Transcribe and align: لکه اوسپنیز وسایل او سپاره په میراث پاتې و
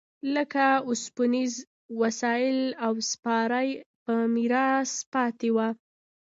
لکه 0.35 0.65
اوسپنیز 0.89 1.53
وسایل 2.01 2.59
او 2.85 2.93
سپاره 3.11 3.61
په 4.05 4.13
میراث 4.35 4.91
پاتې 5.13 5.49
و 5.55 5.57